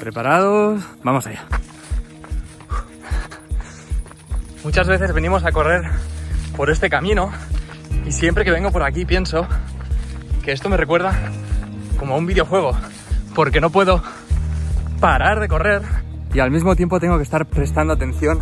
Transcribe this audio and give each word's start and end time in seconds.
¿Preparados? 0.00 0.82
Vamos 1.04 1.26
allá. 1.26 1.44
Muchas 4.64 4.88
veces 4.88 5.12
venimos 5.12 5.44
a 5.44 5.52
correr 5.52 5.90
por 6.56 6.70
este 6.70 6.88
camino 6.88 7.30
y 8.06 8.12
siempre 8.12 8.46
que 8.46 8.50
vengo 8.50 8.72
por 8.72 8.82
aquí 8.82 9.04
pienso 9.04 9.46
que 10.42 10.52
esto 10.52 10.70
me 10.70 10.78
recuerda 10.78 11.12
como 11.98 12.14
a 12.14 12.16
un 12.16 12.24
videojuego, 12.24 12.72
porque 13.34 13.60
no 13.60 13.68
puedo 13.68 14.02
parar 15.00 15.38
de 15.38 15.48
correr 15.48 15.82
y 16.32 16.40
al 16.40 16.50
mismo 16.50 16.74
tiempo 16.76 16.98
tengo 16.98 17.18
que 17.18 17.22
estar 17.22 17.44
prestando 17.44 17.92
atención 17.92 18.40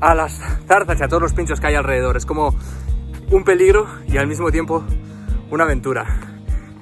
a 0.00 0.14
las 0.14 0.40
zarzas 0.66 0.98
y 0.98 1.04
a 1.04 1.08
todos 1.08 1.22
los 1.22 1.34
pinchos 1.34 1.60
que 1.60 1.66
hay 1.66 1.74
alrededor. 1.74 2.16
Es 2.16 2.24
como 2.24 2.54
un 3.30 3.44
peligro 3.44 3.86
y 4.08 4.16
al 4.16 4.26
mismo 4.26 4.50
tiempo 4.50 4.82
una 5.50 5.64
aventura. 5.64 6.06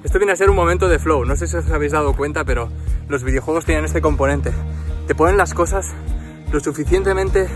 Esto 0.05 0.19
viene 0.19 0.31
a 0.31 0.37
ser 0.37 0.49
un 0.49 0.55
momento 0.55 0.87
de 0.87 0.99
flow, 0.99 1.25
no 1.25 1.35
sé 1.35 1.47
si 1.47 1.57
os 1.57 1.69
habéis 1.69 1.91
dado 1.91 2.15
cuenta, 2.15 2.45
pero 2.45 2.69
los 3.07 3.23
videojuegos 3.23 3.65
tienen 3.65 3.85
este 3.85 4.01
componente. 4.01 4.51
Te 5.07 5.15
ponen 5.15 5.37
las 5.37 5.53
cosas 5.53 5.93
lo 6.51 6.59
suficientemente 6.59 7.47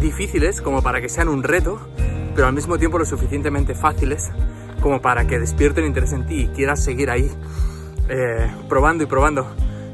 difíciles 0.00 0.60
como 0.60 0.82
para 0.82 1.00
que 1.00 1.08
sean 1.08 1.28
un 1.28 1.42
reto, 1.42 1.78
pero 2.34 2.46
al 2.46 2.52
mismo 2.52 2.78
tiempo 2.78 2.98
lo 2.98 3.04
suficientemente 3.04 3.74
fáciles 3.74 4.30
como 4.80 5.00
para 5.00 5.26
que 5.26 5.38
despierten 5.38 5.84
interés 5.84 6.12
en 6.12 6.26
ti 6.26 6.42
y 6.42 6.48
quieras 6.48 6.82
seguir 6.82 7.10
ahí 7.10 7.30
eh, 8.08 8.50
probando 8.68 9.04
y 9.04 9.06
probando 9.06 9.46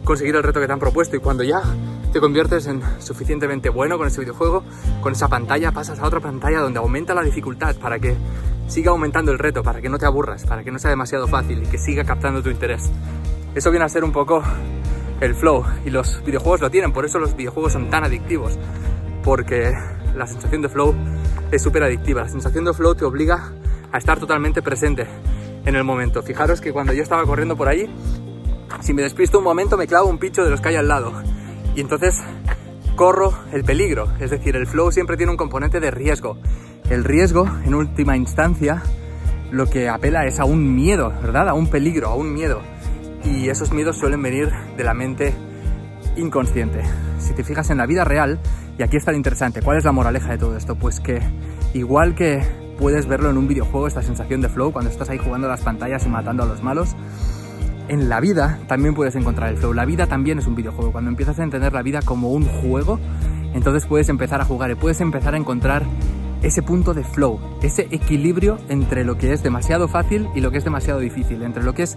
conseguir 0.04 0.34
el 0.36 0.42
reto 0.42 0.60
que 0.60 0.66
te 0.66 0.72
han 0.72 0.80
propuesto 0.80 1.16
y 1.16 1.20
cuando 1.20 1.44
ya 1.44 1.62
te 2.12 2.20
conviertes 2.20 2.66
en 2.66 2.82
suficientemente 3.00 3.70
bueno 3.70 3.96
con 3.96 4.06
ese 4.06 4.20
videojuego, 4.20 4.64
con 5.00 5.12
esa 5.12 5.28
pantalla 5.28 5.72
pasas 5.72 5.98
a 6.00 6.06
otra 6.06 6.20
pantalla 6.20 6.60
donde 6.60 6.78
aumenta 6.78 7.14
la 7.14 7.22
dificultad 7.22 7.74
para 7.76 7.98
que 7.98 8.16
siga 8.66 8.90
aumentando 8.90 9.32
el 9.32 9.38
reto, 9.38 9.62
para 9.62 9.80
que 9.80 9.88
no 9.88 9.98
te 9.98 10.06
aburras, 10.06 10.44
para 10.44 10.62
que 10.62 10.70
no 10.70 10.78
sea 10.78 10.90
demasiado 10.90 11.26
fácil 11.26 11.62
y 11.62 11.66
que 11.66 11.78
siga 11.78 12.04
captando 12.04 12.42
tu 12.42 12.50
interés. 12.50 12.90
Eso 13.54 13.70
viene 13.70 13.84
a 13.84 13.88
ser 13.88 14.04
un 14.04 14.12
poco 14.12 14.42
el 15.22 15.36
flow 15.36 15.64
y 15.84 15.90
los 15.90 16.22
videojuegos 16.24 16.60
lo 16.60 16.70
tienen, 16.70 16.92
por 16.92 17.04
eso 17.04 17.18
los 17.20 17.36
videojuegos 17.36 17.72
son 17.72 17.88
tan 17.90 18.04
adictivos, 18.04 18.58
porque 19.22 19.72
la 20.16 20.26
sensación 20.26 20.62
de 20.62 20.68
flow 20.68 20.94
es 21.52 21.62
súper 21.62 21.84
adictiva. 21.84 22.22
La 22.22 22.28
sensación 22.28 22.64
de 22.64 22.72
flow 22.72 22.94
te 22.96 23.04
obliga 23.04 23.52
a 23.92 23.98
estar 23.98 24.18
totalmente 24.18 24.62
presente 24.62 25.06
en 25.64 25.76
el 25.76 25.84
momento. 25.84 26.22
Fijaros 26.22 26.60
que 26.60 26.72
cuando 26.72 26.92
yo 26.92 27.02
estaba 27.02 27.24
corriendo 27.24 27.56
por 27.56 27.68
ahí, 27.68 27.88
si 28.80 28.92
me 28.92 29.02
despisto 29.02 29.38
un 29.38 29.44
momento 29.44 29.76
me 29.76 29.86
clavo 29.86 30.08
un 30.08 30.18
pincho 30.18 30.42
de 30.42 30.50
los 30.50 30.60
que 30.60 30.70
hay 30.70 30.76
al 30.76 30.88
lado 30.88 31.12
y 31.76 31.80
entonces 31.80 32.20
corro 32.96 33.32
el 33.52 33.62
peligro. 33.62 34.08
Es 34.18 34.30
decir, 34.30 34.56
el 34.56 34.66
flow 34.66 34.90
siempre 34.90 35.16
tiene 35.16 35.30
un 35.30 35.38
componente 35.38 35.78
de 35.78 35.92
riesgo. 35.92 36.36
El 36.90 37.04
riesgo, 37.04 37.46
en 37.64 37.74
última 37.74 38.16
instancia, 38.16 38.82
lo 39.52 39.66
que 39.70 39.88
apela 39.88 40.26
es 40.26 40.40
a 40.40 40.44
un 40.44 40.74
miedo, 40.74 41.12
¿verdad? 41.22 41.48
A 41.48 41.54
un 41.54 41.68
peligro, 41.68 42.08
a 42.08 42.16
un 42.16 42.34
miedo. 42.34 42.60
Y 43.24 43.48
esos 43.48 43.72
miedos 43.72 43.96
suelen 43.96 44.22
venir 44.22 44.50
de 44.76 44.84
la 44.84 44.94
mente 44.94 45.34
inconsciente. 46.16 46.82
Si 47.18 47.34
te 47.34 47.44
fijas 47.44 47.70
en 47.70 47.78
la 47.78 47.86
vida 47.86 48.04
real, 48.04 48.40
y 48.78 48.82
aquí 48.82 48.96
está 48.96 49.12
lo 49.12 49.16
interesante, 49.16 49.62
¿cuál 49.62 49.78
es 49.78 49.84
la 49.84 49.92
moraleja 49.92 50.30
de 50.30 50.38
todo 50.38 50.56
esto? 50.56 50.74
Pues 50.76 51.00
que 51.00 51.20
igual 51.74 52.14
que 52.14 52.42
puedes 52.78 53.06
verlo 53.06 53.30
en 53.30 53.38
un 53.38 53.48
videojuego, 53.48 53.86
esta 53.86 54.02
sensación 54.02 54.40
de 54.40 54.48
flow, 54.48 54.72
cuando 54.72 54.90
estás 54.90 55.08
ahí 55.08 55.18
jugando 55.18 55.48
las 55.48 55.60
pantallas 55.60 56.04
y 56.04 56.08
matando 56.08 56.42
a 56.42 56.46
los 56.46 56.62
malos, 56.62 56.96
en 57.88 58.08
la 58.08 58.20
vida 58.20 58.58
también 58.66 58.94
puedes 58.94 59.14
encontrar 59.16 59.50
el 59.50 59.56
flow. 59.56 59.72
La 59.72 59.84
vida 59.84 60.06
también 60.06 60.38
es 60.38 60.46
un 60.46 60.54
videojuego. 60.54 60.92
Cuando 60.92 61.10
empiezas 61.10 61.38
a 61.38 61.42
entender 61.42 61.72
la 61.72 61.82
vida 61.82 62.00
como 62.02 62.32
un 62.32 62.44
juego, 62.44 62.98
entonces 63.54 63.86
puedes 63.86 64.08
empezar 64.08 64.40
a 64.40 64.44
jugar 64.44 64.70
y 64.70 64.74
puedes 64.74 65.00
empezar 65.00 65.34
a 65.34 65.36
encontrar 65.36 65.84
ese 66.42 66.62
punto 66.62 66.94
de 66.94 67.04
flow, 67.04 67.40
ese 67.62 67.88
equilibrio 67.90 68.58
entre 68.68 69.04
lo 69.04 69.16
que 69.16 69.32
es 69.32 69.42
demasiado 69.42 69.88
fácil 69.88 70.28
y 70.34 70.40
lo 70.40 70.50
que 70.50 70.58
es 70.58 70.64
demasiado 70.64 71.00
difícil, 71.00 71.42
entre 71.42 71.62
lo 71.62 71.74
que 71.74 71.84
es 71.84 71.96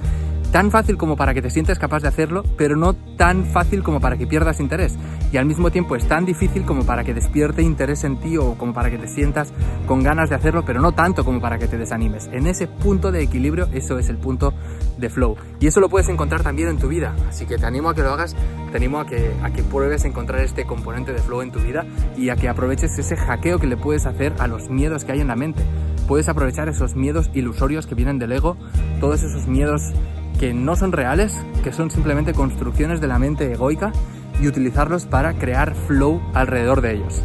tan 0.52 0.72
fácil 0.72 0.96
como 0.98 1.18
para 1.18 1.34
que 1.34 1.42
te 1.42 1.50
sientes 1.50 1.80
capaz 1.80 2.02
de 2.02 2.08
hacerlo, 2.08 2.44
pero 2.58 2.78
no 2.78 2.94
tan 2.94 3.46
fácil 3.46 3.84
como 3.84 4.00
para 4.00 4.16
que 4.16 4.26
pierdas 4.26 4.62
interés. 4.62 4.98
Y 5.34 5.38
al 5.38 5.46
mismo 5.46 5.70
tiempo 5.70 5.98
es 5.98 6.08
tan 6.08 6.26
difícil 6.26 6.64
como 6.64 6.86
para 6.86 7.04
que 7.04 7.14
despierte 7.14 7.62
interés 7.62 8.06
en 8.06 8.18
ti 8.22 8.38
o 8.38 8.54
como 8.58 8.74
para 8.74 8.90
que 8.90 8.98
te 8.98 9.08
sientas 9.08 9.52
con 9.86 10.02
ganas 10.02 10.30
de 10.30 10.36
hacerlo, 10.36 10.64
pero 10.66 10.80
no 10.80 10.94
tanto 10.94 11.26
como 11.26 11.42
para 11.42 11.58
que 11.58 11.68
te 11.68 11.78
desanimes. 11.78 12.30
En 12.32 12.48
ese 12.48 12.68
punto 12.68 13.12
de 13.12 13.22
equilibrio, 13.22 13.68
eso 13.74 14.00
es 14.00 14.08
el 14.08 14.18
punto 14.18 14.54
de 14.98 15.10
flow. 15.10 15.36
Y 15.60 15.68
eso 15.68 15.82
lo 15.82 15.90
puedes 15.90 16.08
encontrar 16.08 16.42
también 16.42 16.70
en 16.70 16.78
tu 16.78 16.88
vida. 16.88 17.14
Así 17.28 17.46
que 17.46 17.58
te 17.58 17.66
animo 17.66 17.90
a 17.90 17.96
que 17.96 18.04
lo 18.04 18.14
hagas, 18.14 18.36
te 18.76 18.80
animo 18.80 19.00
a 19.00 19.06
que, 19.06 19.32
a 19.42 19.52
que 19.52 19.64
pruebes 19.64 20.04
a 20.04 20.10
encontrar 20.10 20.42
este 20.42 20.66
componente 20.66 21.14
de 21.14 21.20
flow 21.20 21.42
en 21.42 21.50
tu 21.50 21.62
vida 21.62 21.86
y 22.18 22.28
a 22.28 22.36
que 22.36 22.50
aproveches 22.50 23.00
ese 23.00 23.16
hackeo 23.16 23.58
que 23.58 23.68
le 23.68 23.78
puedes 23.78 24.06
hacer 24.06 24.34
a 24.38 24.48
los 24.48 24.70
miedos 24.70 25.06
que 25.06 25.14
hay 25.14 25.22
en 25.22 25.30
la 25.30 25.38
mente. 25.38 25.64
Puedes 26.10 26.28
aprovechar 26.28 26.68
esos 26.68 26.94
miedos 26.94 27.32
ilusorios 27.34 27.88
que 27.88 27.96
vienen 27.96 28.20
del 28.20 28.34
ego, 28.34 28.58
todos 29.00 29.24
esos 29.24 29.48
miedos 29.48 29.94
que 30.42 30.54
no 30.54 30.76
son 30.76 30.92
reales, 30.92 31.34
que 31.64 31.72
son 31.72 31.90
simplemente 31.90 32.34
construcciones 32.34 33.00
de 33.00 33.08
la 33.08 33.18
mente 33.18 33.50
egoica 33.50 33.94
y 34.42 34.48
utilizarlos 34.50 35.06
para 35.06 35.36
crear 35.36 35.74
flow 35.74 36.22
alrededor 36.34 36.82
de 36.82 36.96
ellos. 36.96 37.24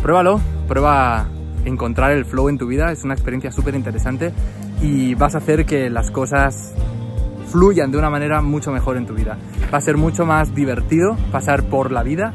Pruébalo, 0.00 0.40
prueba 0.68 1.26
encontrar 1.64 2.12
el 2.12 2.24
flow 2.24 2.50
en 2.50 2.56
tu 2.56 2.68
vida, 2.68 2.92
es 2.92 3.02
una 3.02 3.14
experiencia 3.14 3.50
súper 3.50 3.74
interesante 3.74 4.32
y 4.80 5.16
vas 5.16 5.34
a 5.34 5.38
hacer 5.38 5.66
que 5.66 5.90
las 5.90 6.12
cosas 6.12 6.72
fluyan 7.50 7.90
de 7.90 7.98
una 7.98 8.10
manera 8.10 8.40
mucho 8.42 8.72
mejor 8.72 8.96
en 8.96 9.06
tu 9.06 9.14
vida. 9.14 9.38
Va 9.72 9.78
a 9.78 9.80
ser 9.80 9.96
mucho 9.96 10.26
más 10.26 10.54
divertido 10.54 11.16
pasar 11.32 11.64
por 11.64 11.92
la 11.92 12.02
vida 12.02 12.32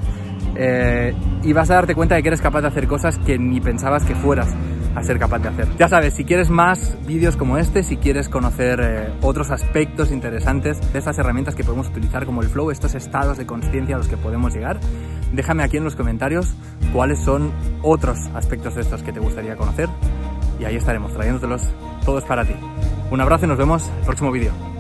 eh, 0.56 1.14
y 1.44 1.54
vas 1.54 1.70
a 1.70 1.76
darte 1.76 1.96
cuenta 1.96 2.16
de 2.16 2.22
que 2.22 2.30
eres 2.30 2.42
capaz 2.42 2.62
de 2.62 2.68
hacer 2.68 2.88
cosas 2.88 3.18
que 3.20 3.38
ni 3.38 3.60
pensabas 3.60 4.04
que 4.04 4.16
fueras 4.16 4.54
a 4.96 5.04
ser 5.04 5.18
capaz 5.18 5.40
de 5.40 5.50
hacer. 5.50 5.68
Ya 5.78 5.88
sabes, 5.88 6.14
si 6.14 6.24
quieres 6.24 6.50
más 6.50 6.98
vídeos 7.06 7.36
como 7.36 7.58
este, 7.58 7.84
si 7.84 7.98
quieres 7.98 8.30
conocer 8.30 8.80
eh, 8.82 9.14
otros 9.22 9.50
aspectos 9.50 10.12
interesantes 10.12 10.80
de 10.94 11.00
estas 11.00 11.18
herramientas 11.18 11.56
que 11.56 11.64
podemos 11.64 11.88
utilizar 11.88 12.26
como 12.26 12.42
el 12.42 12.48
flow, 12.48 12.70
estos 12.70 12.94
estados 12.96 13.38
de 13.38 13.46
conciencia 13.46 13.96
a 13.96 13.98
los 13.98 14.08
que 14.08 14.18
podemos 14.18 14.54
llegar, 14.54 14.80
déjame 15.34 15.64
aquí 15.64 15.78
en 15.78 15.84
los 15.84 15.96
comentarios 15.96 16.54
cuáles 16.92 17.20
son 17.20 17.52
otros 17.82 18.18
aspectos 18.36 18.76
de 18.76 18.82
estos 18.82 19.02
que 19.02 19.12
te 19.12 19.20
gustaría 19.20 19.56
conocer 19.56 19.90
y 20.60 20.66
ahí 20.66 20.76
estaremos 20.76 21.12
trayéndotelos 21.14 21.74
todos 22.06 22.24
para 22.26 22.46
ti. 22.46 22.54
Un 23.10 23.22
abrazo 23.22 23.46
y 23.46 23.48
nos 23.48 23.58
vemos 23.58 23.90
el 24.00 24.06
próximo 24.06 24.32
vídeo. 24.32 24.73